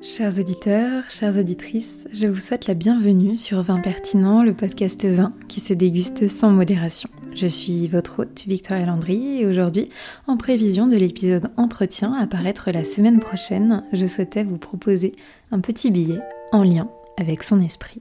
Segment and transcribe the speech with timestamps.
[0.00, 5.32] Chers auditeurs, chères auditrices, je vous souhaite la bienvenue sur Vin Pertinent, le podcast vin
[5.48, 7.10] qui se déguste sans modération.
[7.34, 9.90] Je suis votre hôte Victoria Landry et aujourd'hui,
[10.28, 15.12] en prévision de l'épisode Entretien à paraître la semaine prochaine, je souhaitais vous proposer
[15.50, 16.20] un petit billet
[16.52, 18.00] en lien avec son esprit.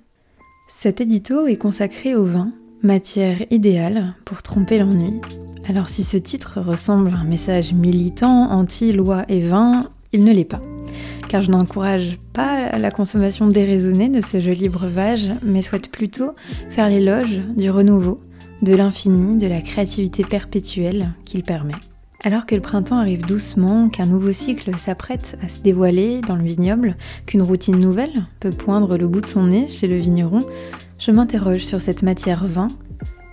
[0.67, 2.53] Cet édito est consacré au vin,
[2.83, 5.19] matière idéale pour tromper l'ennui.
[5.67, 10.45] Alors si ce titre ressemble à un message militant anti-loi et vin, il ne l'est
[10.45, 10.61] pas
[11.27, 16.31] car je n'encourage pas la consommation déraisonnée de ce joli breuvage, mais souhaite plutôt
[16.69, 18.19] faire l'éloge du renouveau,
[18.61, 21.75] de l'infini, de la créativité perpétuelle qu'il permet.
[22.23, 26.43] Alors que le printemps arrive doucement, qu'un nouveau cycle s'apprête à se dévoiler dans le
[26.43, 30.45] vignoble, qu'une routine nouvelle peut poindre le bout de son nez chez le vigneron,
[30.97, 32.69] je m'interroge sur cette matière vin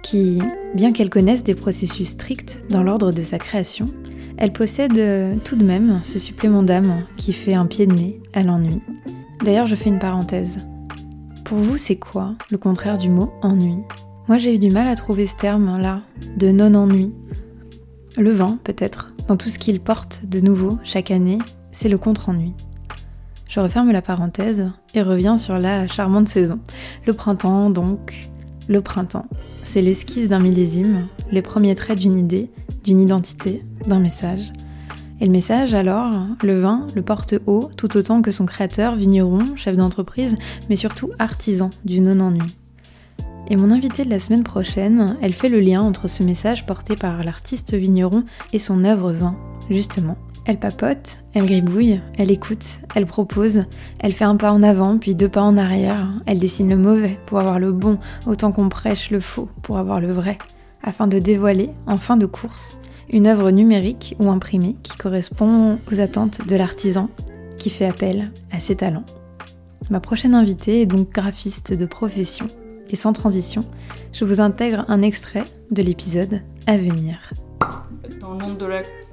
[0.04, 0.38] qui,
[0.74, 3.88] bien qu'elle connaisse des processus stricts dans l'ordre de sa création,
[4.36, 8.20] elle possède euh, tout de même ce supplément d'âme qui fait un pied de nez
[8.34, 8.82] à l'ennui.
[9.42, 10.60] D'ailleurs, je fais une parenthèse.
[11.44, 13.82] Pour vous, c'est quoi le contraire du mot ennui?
[14.28, 16.02] Moi, j'ai eu du mal à trouver ce terme-là,
[16.36, 17.14] de non-ennui.
[18.18, 21.38] Le vent, peut-être, dans tout ce qu'il porte de nouveau chaque année,
[21.72, 22.54] c'est le contre-ennui.
[23.48, 26.58] Je referme la parenthèse et reviens sur la charmante saison.
[27.06, 28.28] Le printemps, donc.
[28.66, 29.26] Le printemps,
[29.62, 32.50] c'est l'esquisse d'un millésime, les premiers traits d'une idée,
[32.82, 34.52] d'une identité, d'un message.
[35.20, 39.54] Et le message, alors, le vin le porte haut, tout autant que son créateur, vigneron,
[39.56, 40.36] chef d'entreprise,
[40.68, 42.56] mais surtout artisan du non-ennui.
[43.48, 46.96] Et mon invitée de la semaine prochaine, elle fait le lien entre ce message porté
[46.96, 49.36] par l'artiste vigneron et son œuvre vin,
[49.68, 50.16] justement.
[50.46, 53.64] Elle papote, elle gribouille, elle écoute, elle propose,
[53.98, 57.18] elle fait un pas en avant puis deux pas en arrière, elle dessine le mauvais
[57.24, 60.36] pour avoir le bon, autant qu'on prêche le faux pour avoir le vrai,
[60.82, 62.76] afin de dévoiler, en fin de course,
[63.10, 67.08] une œuvre numérique ou imprimée qui correspond aux attentes de l'artisan
[67.58, 69.06] qui fait appel à ses talents.
[69.88, 72.48] Ma prochaine invitée est donc graphiste de profession
[72.90, 73.64] et sans transition,
[74.12, 77.32] je vous intègre un extrait de l'épisode à venir.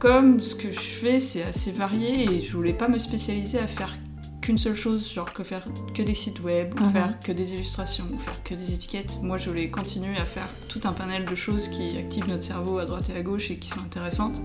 [0.02, 3.68] Com, ce que je fais c'est assez varié et je voulais pas me spécialiser à
[3.68, 3.96] faire
[4.42, 6.92] qu'une seule chose, genre que faire que des sites web, ou mhm.
[6.92, 9.20] faire que des illustrations, ou faire que des étiquettes.
[9.22, 12.80] Moi, je voulais continuer à faire tout un panel de choses qui activent notre cerveau
[12.80, 14.42] à droite et à gauche et qui sont intéressantes.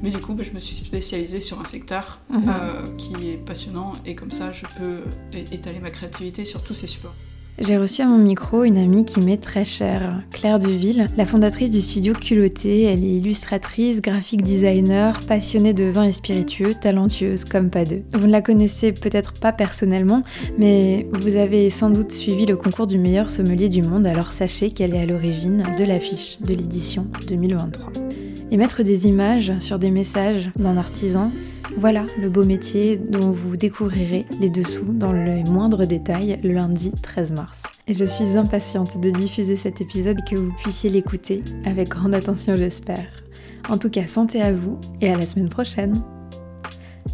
[0.00, 2.44] Mais du coup, bah, je me suis spécialisée sur un secteur mhm.
[2.46, 5.02] euh, qui est passionnant et comme ça, je peux
[5.50, 7.16] étaler ma créativité sur tous ces supports.
[7.60, 11.70] J'ai reçu à mon micro une amie qui m'est très chère, Claire Duville, la fondatrice
[11.70, 12.82] du studio Culotté.
[12.82, 18.02] Elle est illustratrice, graphique designer, passionnée de vin et spiritueux, talentueuse comme pas deux.
[18.12, 20.22] Vous ne la connaissez peut-être pas personnellement,
[20.58, 24.72] mais vous avez sans doute suivi le concours du meilleur sommelier du monde, alors sachez
[24.72, 28.03] qu'elle est à l'origine de l'affiche de l'édition 2023.
[28.50, 31.32] Et mettre des images sur des messages d'un artisan,
[31.76, 36.92] voilà le beau métier dont vous découvrirez les dessous dans les moindres détails le lundi
[37.02, 37.62] 13 mars.
[37.88, 42.14] Et je suis impatiente de diffuser cet épisode et que vous puissiez l'écouter avec grande
[42.14, 43.24] attention j'espère.
[43.68, 46.02] En tout cas, santé à vous et à la semaine prochaine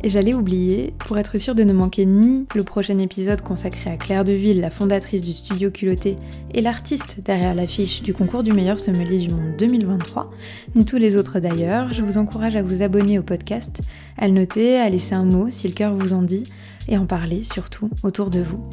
[0.02, 3.96] et j'allais oublier, pour être sûre de ne manquer ni le prochain épisode consacré à
[3.96, 6.16] Claire Deville, la fondatrice du studio Culotté
[6.54, 10.30] et l'artiste derrière l'affiche du concours du meilleur sommelier du monde 2023,
[10.74, 13.80] ni tous les autres d'ailleurs, je vous encourage à vous abonner au podcast,
[14.16, 16.46] à le noter, à laisser un mot si le cœur vous en dit,
[16.88, 18.64] et en parler surtout autour de vous.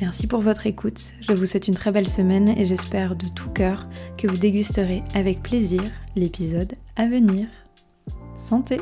[0.00, 3.50] Merci pour votre écoute, je vous souhaite une très belle semaine et j'espère de tout
[3.50, 5.82] cœur que vous dégusterez avec plaisir
[6.16, 7.46] l'épisode à venir.
[8.36, 8.80] Santé